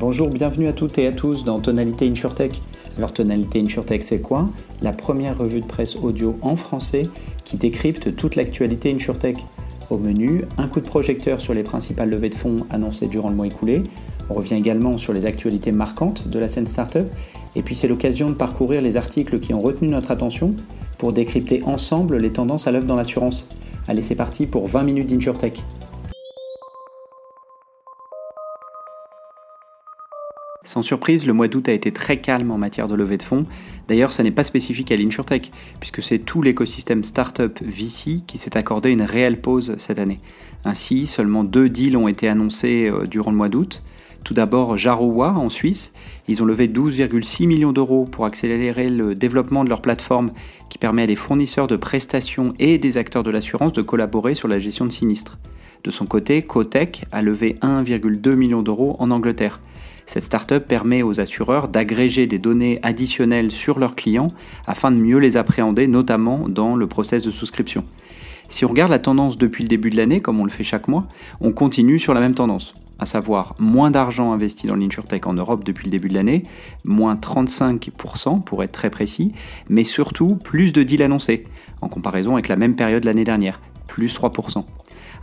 [0.00, 2.62] Bonjour, bienvenue à toutes et à tous dans Tonalité InsurTech.
[2.96, 4.48] Alors Tonalité InsurTech c'est quoi?
[4.80, 7.02] La première revue de presse audio en français
[7.44, 9.44] qui décrypte toute l'actualité InsurTech.
[9.90, 13.34] Au menu, un coup de projecteur sur les principales levées de fonds annoncées durant le
[13.34, 13.82] mois écoulé.
[14.30, 17.06] On revient également sur les actualités marquantes de la scène startup.
[17.56, 20.54] Et puis c'est l'occasion de parcourir les articles qui ont retenu notre attention
[20.98, 23.48] pour décrypter ensemble les tendances à l'œuvre dans l'assurance.
[23.88, 25.60] Allez, c'est parti pour 20 minutes d'InsurTech.
[30.68, 33.46] Sans surprise, le mois d'août a été très calme en matière de levée de fonds.
[33.88, 35.50] D'ailleurs, ça n'est pas spécifique à l'InsurTech,
[35.80, 40.20] puisque c'est tout l'écosystème startup VC qui s'est accordé une réelle pause cette année.
[40.66, 43.82] Ainsi, seulement deux deals ont été annoncés euh, durant le mois d'août.
[44.24, 45.94] Tout d'abord, Jarowa en Suisse.
[46.28, 50.32] Ils ont levé 12,6 millions d'euros pour accélérer le développement de leur plateforme
[50.68, 54.48] qui permet à des fournisseurs de prestations et des acteurs de l'assurance de collaborer sur
[54.48, 55.38] la gestion de sinistres.
[55.82, 59.60] De son côté, Cotech a levé 1,2 million d'euros en Angleterre.
[60.08, 64.28] Cette startup permet aux assureurs d'agréger des données additionnelles sur leurs clients
[64.66, 67.84] afin de mieux les appréhender, notamment dans le process de souscription.
[68.48, 70.88] Si on regarde la tendance depuis le début de l'année, comme on le fait chaque
[70.88, 71.06] mois,
[71.42, 75.62] on continue sur la même tendance, à savoir moins d'argent investi dans l'insurtech en Europe
[75.62, 76.44] depuis le début de l'année,
[76.84, 79.34] moins 35% pour être très précis,
[79.68, 81.44] mais surtout plus de deals annoncés,
[81.82, 84.64] en comparaison avec la même période l'année dernière, plus 3%.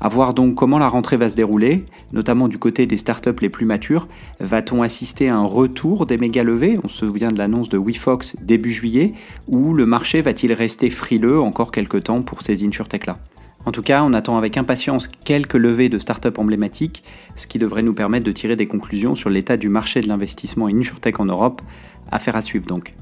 [0.01, 3.49] À voir donc comment la rentrée va se dérouler, notamment du côté des startups les
[3.49, 4.07] plus matures.
[4.39, 6.77] Va-t-on assister à un retour des méga levées?
[6.83, 9.13] On se souvient de l'annonce de WeFox début juillet,
[9.47, 13.19] ou le marché va-t-il rester frileux encore quelques temps pour ces insurtech-là
[13.65, 17.03] en tout cas, on attend avec impatience quelques levées de startups emblématiques,
[17.35, 20.67] ce qui devrait nous permettre de tirer des conclusions sur l'état du marché de l'investissement
[20.67, 21.63] in insurtech en Europe.
[22.11, 22.93] Affaire à suivre donc.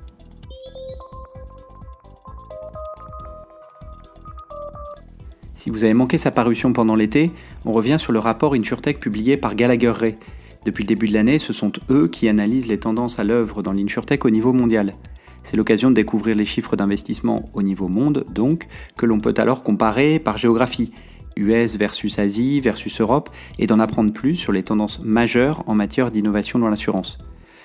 [5.64, 7.32] Si vous avez manqué sa parution pendant l'été,
[7.64, 10.18] on revient sur le rapport InsurTech publié par Gallagher Ray.
[10.66, 13.72] Depuis le début de l'année, ce sont eux qui analysent les tendances à l'œuvre dans
[13.72, 14.94] l'InsurTech au niveau mondial.
[15.42, 18.68] C'est l'occasion de découvrir les chiffres d'investissement au niveau monde, donc,
[18.98, 20.92] que l'on peut alors comparer par géographie,
[21.38, 26.12] US versus Asie versus Europe, et d'en apprendre plus sur les tendances majeures en matière
[26.12, 27.20] d'innovation dans l'assurance.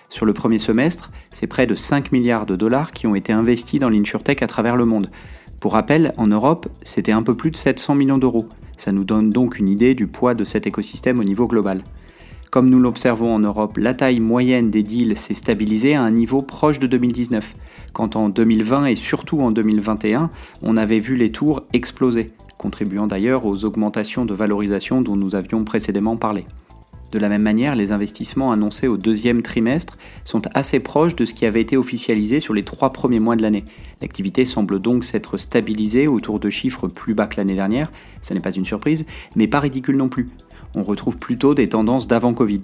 [0.08, 3.80] Sur le premier semestre, c'est près de 5 milliards de dollars qui ont été investis
[3.80, 5.10] dans l'InsurTech à travers le monde,
[5.60, 8.48] pour rappel, en Europe, c'était un peu plus de 700 millions d'euros.
[8.76, 11.82] Ça nous donne donc une idée du poids de cet écosystème au niveau global.
[12.50, 16.42] Comme nous l'observons en Europe, la taille moyenne des deals s'est stabilisée à un niveau
[16.42, 17.56] proche de 2019,
[17.92, 20.30] quand en 2020 et surtout en 2021,
[20.62, 25.64] on avait vu les tours exploser, contribuant d'ailleurs aux augmentations de valorisation dont nous avions
[25.64, 26.46] précédemment parlé.
[27.10, 31.32] De la même manière, les investissements annoncés au deuxième trimestre sont assez proches de ce
[31.32, 33.64] qui avait été officialisé sur les trois premiers mois de l'année.
[34.02, 38.40] L'activité semble donc s'être stabilisée autour de chiffres plus bas que l'année dernière, ce n'est
[38.40, 40.28] pas une surprise, mais pas ridicule non plus.
[40.74, 42.60] On retrouve plutôt des tendances d'avant Covid.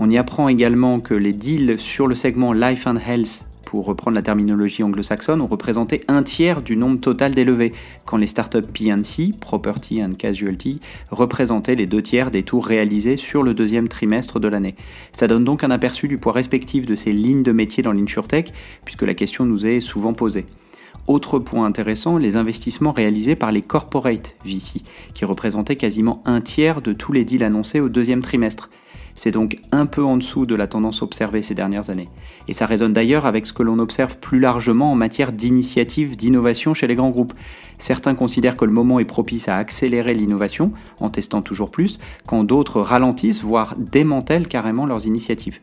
[0.00, 4.14] On y apprend également que les deals sur le segment Life and Health pour reprendre
[4.14, 7.72] la terminologie anglo-saxonne, ont représenté un tiers du nombre total d'élevés,
[8.06, 13.42] quand les startups PNC, Property and Casualty, représentaient les deux tiers des tours réalisés sur
[13.42, 14.76] le deuxième trimestre de l'année.
[15.12, 18.52] Ça donne donc un aperçu du poids respectif de ces lignes de métier dans l'insurtech,
[18.84, 20.46] puisque la question nous est souvent posée.
[21.08, 26.82] Autre point intéressant, les investissements réalisés par les corporate VC, qui représentaient quasiment un tiers
[26.82, 28.70] de tous les deals annoncés au deuxième trimestre.
[29.16, 32.10] C'est donc un peu en dessous de la tendance observée ces dernières années.
[32.48, 36.74] Et ça résonne d'ailleurs avec ce que l'on observe plus largement en matière d'initiatives d'innovation
[36.74, 37.32] chez les grands groupes.
[37.78, 42.44] Certains considèrent que le moment est propice à accélérer l'innovation en testant toujours plus, quand
[42.44, 45.60] d'autres ralentissent, voire démantèlent carrément leurs initiatives.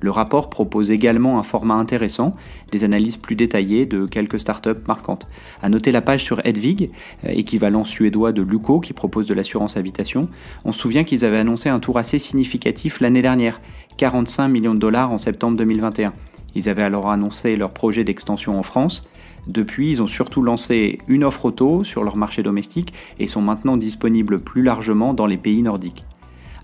[0.00, 2.36] Le rapport propose également un format intéressant,
[2.70, 5.26] des analyses plus détaillées de quelques startups marquantes.
[5.62, 6.90] À noter la page sur Edvig,
[7.24, 10.28] euh, équivalent suédois de Luco qui propose de l'assurance habitation.
[10.64, 13.60] On se souvient qu'ils avaient annoncé un tour assez significatif l'année dernière,
[13.96, 16.12] 45 millions de dollars en septembre 2021.
[16.54, 19.08] Ils avaient alors annoncé leur projet d'extension en France.
[19.46, 23.76] Depuis, ils ont surtout lancé une offre auto sur leur marché domestique et sont maintenant
[23.76, 26.04] disponibles plus largement dans les pays nordiques.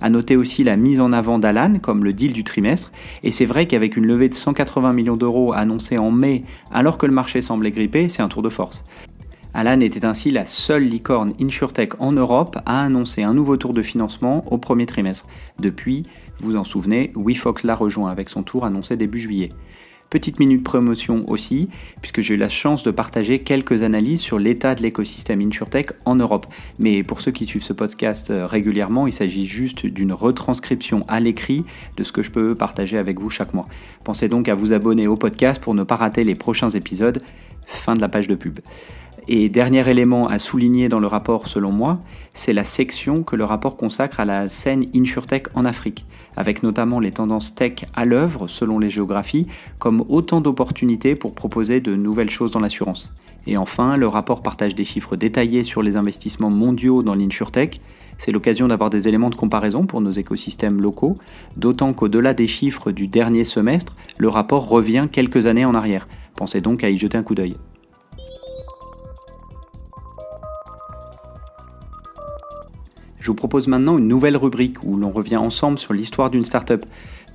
[0.01, 2.93] À noter aussi la mise en avant d'Alan comme le deal du trimestre.
[3.23, 7.07] Et c'est vrai qu'avec une levée de 180 millions d'euros annoncée en mai, alors que
[7.07, 8.85] le marché semblait grippé, c'est un tour de force.
[9.57, 13.83] Alan était ainsi la seule licorne InsurTech en Europe à annoncer un nouveau tour de
[13.83, 15.27] financement au premier trimestre.
[15.61, 16.03] Depuis,
[16.41, 19.51] vous en souvenez, WeFox l'a rejoint avec son tour annoncé début juillet.
[20.11, 21.69] Petite minute promotion aussi,
[22.01, 26.15] puisque j'ai eu la chance de partager quelques analyses sur l'état de l'écosystème InsurTech en
[26.15, 26.47] Europe.
[26.79, 31.19] Mais pour ceux qui suivent ce podcast euh, régulièrement, il s'agit juste d'une retranscription à
[31.19, 31.65] l'écrit
[31.97, 33.67] de ce que je peux partager avec vous chaque mois.
[34.05, 37.21] Pensez donc à vous abonner au podcast pour ne pas rater les prochains épisodes.
[37.67, 38.61] Fin de la page de pub.
[39.27, 42.01] Et dernier élément à souligner dans le rapport selon moi,
[42.35, 46.05] c'est la section que le rapport consacre à la scène InsurTech en Afrique,
[46.37, 49.47] avec notamment les tendances tech à l'œuvre selon les géographies,
[49.79, 53.15] comme autant d'opportunités pour proposer de nouvelles choses dans l'assurance.
[53.47, 57.81] Et enfin, le rapport partage des chiffres détaillés sur les investissements mondiaux dans l'InsurTech.
[58.19, 61.17] C'est l'occasion d'avoir des éléments de comparaison pour nos écosystèmes locaux,
[61.57, 66.09] d'autant qu'au-delà des chiffres du dernier semestre, le rapport revient quelques années en arrière.
[66.37, 67.57] Pensez donc à y jeter un coup d'œil.
[73.25, 76.85] Je vous propose maintenant une nouvelle rubrique où l'on revient ensemble sur l'histoire d'une startup.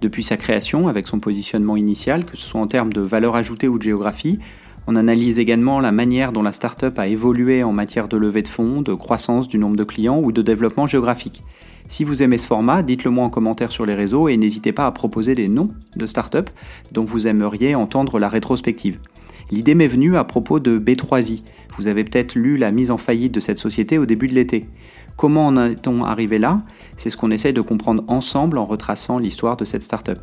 [0.01, 3.67] Depuis sa création, avec son positionnement initial, que ce soit en termes de valeur ajoutée
[3.67, 4.37] ou de géographie,
[4.85, 8.47] on analyse également la manière dont la startup a évolué en matière de levée de
[8.47, 11.43] fonds, de croissance du nombre de clients ou de développement géographique.
[11.87, 14.85] Si vous aimez ce format, dites-le moi en commentaire sur les réseaux et n'hésitez pas
[14.85, 16.51] à proposer des noms de startups
[16.91, 18.99] dont vous aimeriez entendre la rétrospective.
[19.51, 21.41] L'idée m'est venue à propos de B3i.
[21.75, 24.67] Vous avez peut-être lu la mise en faillite de cette société au début de l'été.
[25.19, 26.61] Comment en est-on arrivé là
[26.95, 30.17] C'est ce qu'on essaie de comprendre ensemble en retraçant l'histoire de cette startup.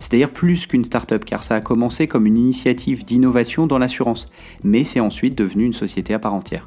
[0.00, 4.28] C'est d'ailleurs plus qu'une start-up car ça a commencé comme une initiative d'innovation dans l'assurance,
[4.64, 6.66] mais c'est ensuite devenu une société à part entière.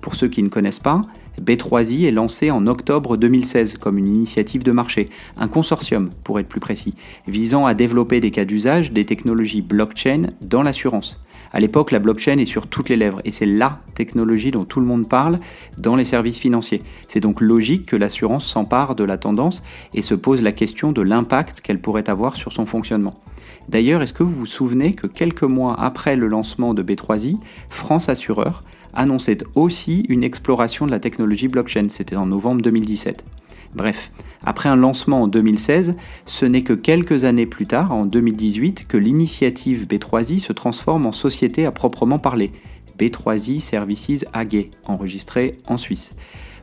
[0.00, 1.02] Pour ceux qui ne connaissent pas,
[1.40, 6.48] B3I est lancé en octobre 2016 comme une initiative de marché, un consortium pour être
[6.48, 6.96] plus précis,
[7.28, 11.20] visant à développer des cas d'usage des technologies blockchain dans l'assurance.
[11.52, 14.80] À l'époque, la blockchain est sur toutes les lèvres et c'est la technologie dont tout
[14.80, 15.38] le monde parle
[15.78, 16.82] dans les services financiers.
[17.08, 19.62] C'est donc logique que l'assurance s'empare de la tendance
[19.92, 23.20] et se pose la question de l'impact qu'elle pourrait avoir sur son fonctionnement.
[23.68, 27.38] D'ailleurs, est-ce que vous vous souvenez que quelques mois après le lancement de B3I,
[27.68, 28.64] France Assureur
[28.94, 33.24] annonçait aussi une exploration de la technologie blockchain, c'était en novembre 2017.
[33.74, 34.12] Bref,
[34.44, 35.96] après un lancement en 2016,
[36.26, 41.12] ce n'est que quelques années plus tard, en 2018, que l'initiative B3I se transforme en
[41.12, 42.52] société à proprement parler,
[42.98, 46.14] B3I Services AG, enregistrée en Suisse.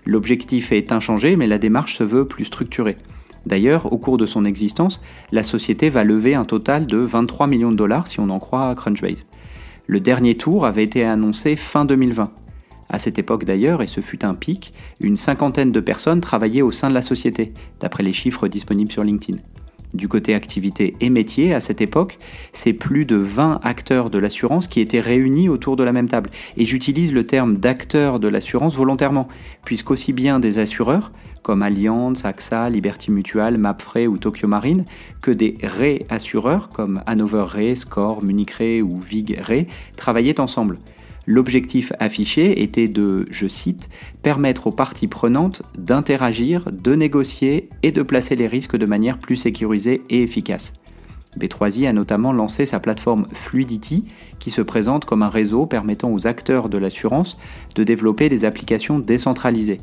[0.06, 2.98] L'objectif est inchangé, mais la démarche se veut plus structurée.
[3.46, 5.02] D'ailleurs, au cours de son existence,
[5.32, 8.76] la société va lever un total de 23 millions de dollars si on en croit
[8.76, 9.26] Crunchbase.
[9.88, 12.32] Le dernier tour avait été annoncé fin 2020.
[12.90, 16.72] À cette époque d'ailleurs, et ce fut un pic, une cinquantaine de personnes travaillaient au
[16.72, 19.38] sein de la société, d'après les chiffres disponibles sur LinkedIn.
[19.94, 22.20] Du côté activité et métier, à cette époque,
[22.54, 26.30] c'est plus de 20 acteurs de l'assurance qui étaient réunis autour de la même table.
[26.58, 29.28] Et j'utilise le terme d'acteurs de l'assurance volontairement,
[29.66, 31.12] puisqu'aussi bien des assureurs,
[31.42, 34.86] comme Allianz, AXA, Liberty Mutual, Mapfre ou Tokyo Marine,
[35.22, 39.66] que des réassureurs comme Hanover Re, Score, Munich Re ou Vig Re
[39.96, 40.78] travaillaient ensemble.
[41.32, 43.88] L'objectif affiché était de, je cite,
[44.24, 49.36] permettre aux parties prenantes d'interagir, de négocier et de placer les risques de manière plus
[49.36, 50.74] sécurisée et efficace.
[51.38, 54.06] B3I a notamment lancé sa plateforme Fluidity,
[54.40, 57.38] qui se présente comme un réseau permettant aux acteurs de l'assurance
[57.76, 59.82] de développer des applications décentralisées.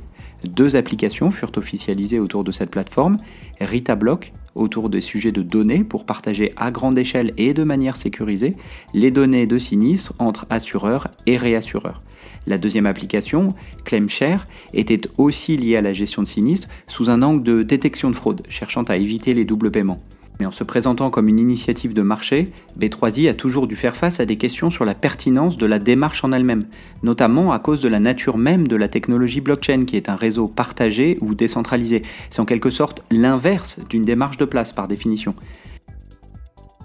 [0.48, 3.18] Deux applications furent officialisées autour de cette plateforme,
[3.60, 8.56] RitaBlock autour des sujets de données pour partager à grande échelle et de manière sécurisée
[8.94, 12.02] les données de sinistres entre assureurs et réassureurs.
[12.46, 13.54] La deuxième application,
[13.84, 18.16] ClaimShare, était aussi liée à la gestion de sinistres sous un angle de détection de
[18.16, 20.00] fraude, cherchant à éviter les doubles paiements.
[20.38, 24.20] Mais en se présentant comme une initiative de marché, B3I a toujours dû faire face
[24.20, 26.64] à des questions sur la pertinence de la démarche en elle-même,
[27.02, 30.48] notamment à cause de la nature même de la technologie blockchain qui est un réseau
[30.48, 32.02] partagé ou décentralisé.
[32.30, 35.34] C'est en quelque sorte l'inverse d'une démarche de place par définition.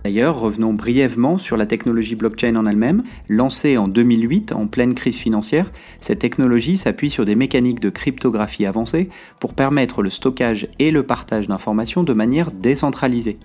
[0.03, 3.03] D'ailleurs, revenons brièvement sur la technologie blockchain en elle-même.
[3.29, 8.65] Lancée en 2008 en pleine crise financière, cette technologie s'appuie sur des mécaniques de cryptographie
[8.65, 13.37] avancées pour permettre le stockage et le partage d'informations de manière décentralisée.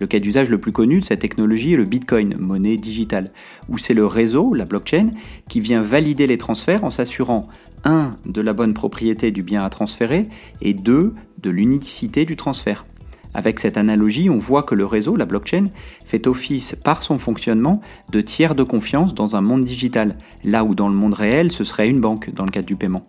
[0.00, 3.30] Le cas d'usage le plus connu de cette technologie est le Bitcoin, monnaie digitale,
[3.68, 5.10] où c'est le réseau, la blockchain,
[5.48, 7.48] qui vient valider les transferts en s'assurant
[7.84, 8.16] 1.
[8.26, 10.28] de la bonne propriété du bien à transférer
[10.62, 11.14] et 2.
[11.42, 12.86] de l'unicité du transfert.
[13.34, 15.66] Avec cette analogie, on voit que le réseau, la blockchain,
[16.04, 20.74] fait office par son fonctionnement de tiers de confiance dans un monde digital, là où
[20.74, 23.04] dans le monde réel ce serait une banque dans le cadre du paiement.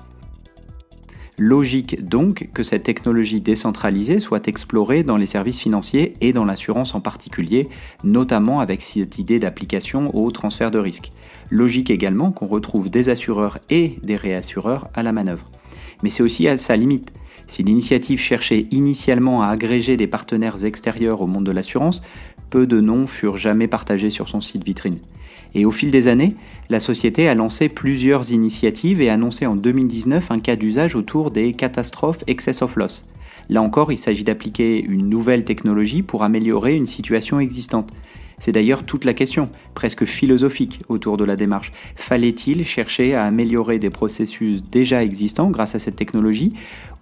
[1.38, 6.96] Logique donc que cette technologie décentralisée soit explorée dans les services financiers et dans l'assurance
[6.96, 7.68] en particulier,
[8.06, 11.12] notamment avec cette idée d'application au transfert de risque.
[11.50, 15.52] Logique également qu'on retrouve des assureurs et des réassureurs à la manœuvre.
[16.04, 17.12] Mais c'est aussi à sa limite.
[17.48, 22.02] Si l'initiative cherchait initialement à agréger des partenaires extérieurs au monde de l'assurance,
[22.50, 25.00] peu de noms furent jamais partagés sur son site vitrine.
[25.54, 26.36] Et au fil des années,
[26.70, 31.54] la société a lancé plusieurs initiatives et annoncé en 2019 un cas d'usage autour des
[31.54, 33.08] catastrophes excess of loss.
[33.50, 37.92] Là encore, il s'agit d'appliquer une nouvelle technologie pour améliorer une situation existante.
[38.40, 41.72] C'est d'ailleurs toute la question, presque philosophique, autour de la démarche.
[41.96, 46.54] Fallait-il chercher à améliorer des processus déjà existants grâce à cette technologie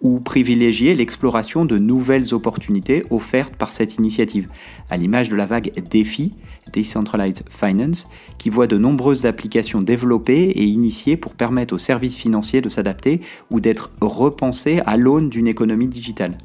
[0.01, 4.49] ou privilégier l'exploration de nouvelles opportunités offertes par cette initiative,
[4.89, 6.33] à l'image de la vague DeFi,
[6.73, 12.61] Decentralized Finance, qui voit de nombreuses applications développées et initiées pour permettre aux services financiers
[12.61, 16.37] de s'adapter ou d'être repensés à l'aune d'une économie digitale.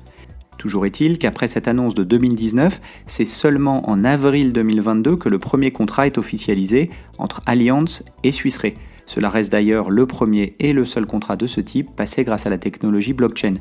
[0.59, 5.71] Toujours est-il qu'après cette annonce de 2019, c'est seulement en avril 2022 que le premier
[5.71, 8.59] contrat est officialisé entre Allianz et Swiss
[9.09, 12.51] cela reste d'ailleurs le premier et le seul contrat de ce type passé grâce à
[12.51, 13.55] la technologie blockchain.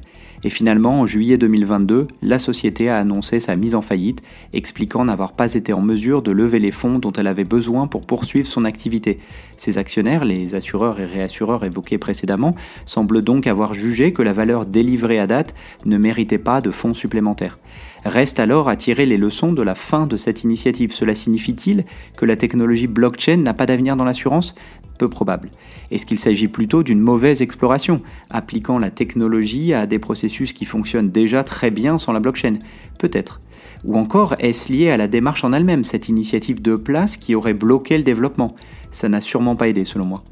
[0.44, 5.32] Et finalement, en juillet 2022, la société a annoncé sa mise en faillite, expliquant n'avoir
[5.32, 8.66] pas été en mesure de lever les fonds dont elle avait besoin pour poursuivre son
[8.66, 9.20] activité.
[9.56, 12.54] Ses actionnaires, les assureurs et réassureurs évoqués précédemment,
[12.86, 16.94] semblent donc avoir jugé que la valeur délivrée à date ne méritait pas de fonds
[16.94, 17.58] supplémentaires.
[18.08, 20.94] Reste alors à tirer les leçons de la fin de cette initiative.
[20.94, 21.84] Cela signifie-t-il
[22.16, 24.56] que la technologie blockchain n'a pas d'avenir dans l'assurance?
[24.98, 25.50] Peu probable.
[25.92, 31.12] Est-ce qu'il s'agit plutôt d'une mauvaise exploration, appliquant la technologie à des processus qui fonctionnent
[31.12, 32.60] déjà très bien sans la blockchain?
[32.98, 33.42] Peut-être.
[33.84, 37.54] Ou encore, est-ce lié à la démarche en elle-même, cette initiative de place qui aurait
[37.54, 38.56] bloqué le développement?
[38.90, 40.24] Ça n'a sûrement pas aidé selon moi.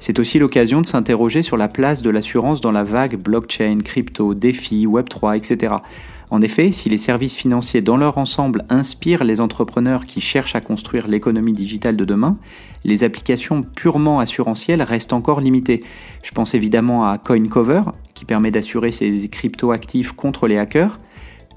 [0.00, 4.34] C'est aussi l'occasion de s'interroger sur la place de l'assurance dans la vague blockchain, crypto,
[4.34, 5.76] défi, Web3, etc.
[6.32, 10.62] En effet, si les services financiers dans leur ensemble inspirent les entrepreneurs qui cherchent à
[10.62, 12.38] construire l'économie digitale de demain,
[12.84, 15.84] les applications purement assurantielles restent encore limitées.
[16.22, 17.82] Je pense évidemment à CoinCover,
[18.14, 21.00] qui permet d'assurer ses crypto-actifs contre les hackers,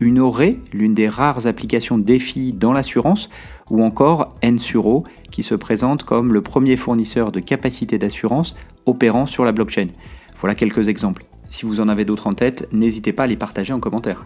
[0.01, 3.29] Unoré, l'une des rares applications défi dans l'assurance,
[3.69, 9.45] ou encore Ensuro, qui se présente comme le premier fournisseur de capacité d'assurance opérant sur
[9.45, 9.87] la blockchain.
[10.35, 11.23] Voilà quelques exemples.
[11.47, 14.25] Si vous en avez d'autres en tête, n'hésitez pas à les partager en commentaire.